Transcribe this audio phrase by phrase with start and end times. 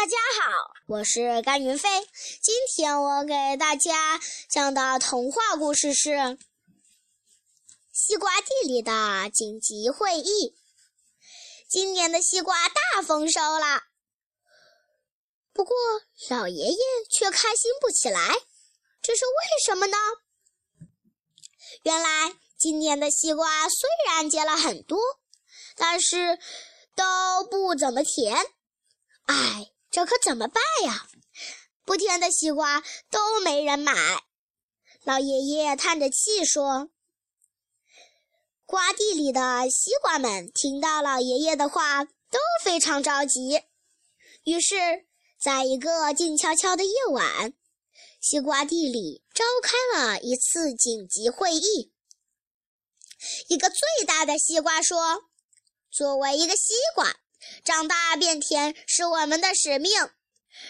[0.00, 1.86] 大家好，我是甘云飞。
[2.40, 6.08] 今天我给大家讲的童话故事是
[7.92, 10.24] 《西瓜地里的紧急会议》。
[11.68, 13.82] 今年的西瓜大丰收了，
[15.52, 15.76] 不过
[16.30, 16.78] 老爷爷
[17.10, 18.26] 却开心不起来，
[19.02, 19.98] 这是为什么呢？
[21.82, 24.98] 原来今年的西瓜虽然结了很多，
[25.76, 26.38] 但是
[26.96, 28.34] 都不怎么甜。
[29.26, 31.08] 哎，这可怎么办呀？
[31.84, 33.92] 不甜的西瓜都没人买。
[35.02, 36.90] 老爷爷叹着气说
[38.64, 43.62] ：“瓜地里的西瓜们听到老爷爷的话，都非常着急。
[44.44, 45.06] 于是，
[45.40, 47.54] 在一个静悄悄的夜晚，
[48.20, 51.92] 西瓜地里召开了一次紧急会议。
[53.48, 55.24] 一个最大的西瓜说
[55.90, 57.16] ：‘作为一个西瓜。’”
[57.64, 60.10] 长大变甜是我们的使命，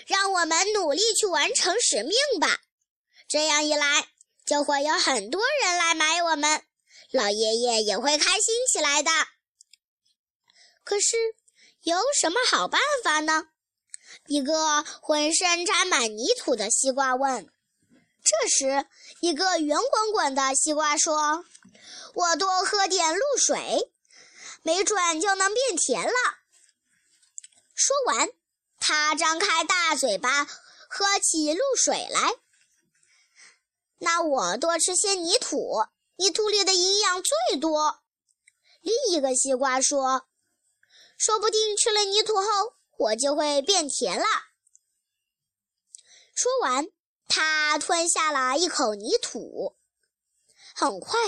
[0.07, 2.61] 让我们努力去完成使命吧。
[3.29, 4.09] 这样一来，
[4.45, 6.63] 就会有很多人来买我们，
[7.11, 9.11] 老爷爷也会开心起来的。
[10.83, 11.17] 可是，
[11.83, 13.49] 有什么好办法呢？
[14.27, 17.49] 一个浑身沾满泥土的西瓜问。
[18.23, 18.87] 这时，
[19.21, 21.45] 一个圆滚滚的西瓜说
[22.15, 23.93] ：“我多喝点露水，
[24.63, 26.13] 没准就能变甜了。”
[27.81, 28.29] 说完，
[28.79, 32.35] 他张开大嘴巴，喝起露水来。
[33.97, 35.87] 那我多吃些泥土，
[36.17, 38.03] 泥土里的营养最多。
[38.83, 40.27] 另一个西瓜说
[41.17, 44.27] ：“说不定吃了泥土后，我就会变甜了。”
[46.37, 46.87] 说完，
[47.29, 49.75] 他吞下了一口泥土。
[50.75, 51.19] 很快，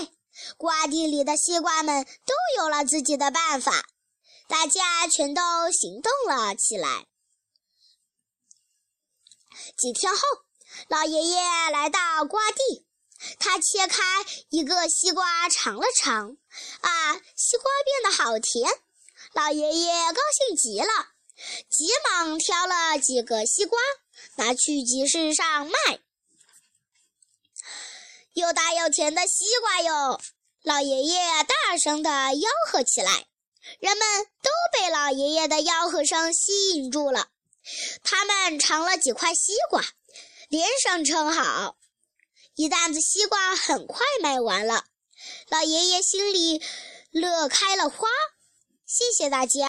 [0.57, 3.89] 瓜地里的西瓜们都有了自己的办法。
[4.47, 5.41] 大家全都
[5.71, 7.07] 行动了起来。
[9.77, 10.19] 几天后，
[10.89, 11.39] 老爷爷
[11.71, 12.85] 来到瓜地，
[13.39, 14.03] 他切开
[14.49, 16.37] 一个西瓜尝了尝，
[16.81, 18.69] 啊，西瓜变得好甜！
[19.33, 20.87] 老爷爷高兴极了，
[21.69, 23.79] 急忙挑了几个西瓜
[24.35, 25.99] 拿去集市上卖。
[28.33, 30.21] 又大又甜的西瓜哟！
[30.63, 33.27] 老爷爷大声地吆喝起来。
[33.79, 37.29] 人们都被老爷爷的吆喝声吸引住了，
[38.03, 39.83] 他们尝了几块西瓜，
[40.49, 41.77] 连声称好。
[42.55, 44.85] 一担子西瓜很快卖完了，
[45.49, 46.61] 老爷爷心里
[47.11, 48.07] 乐开了花。
[48.85, 49.59] 谢谢大家。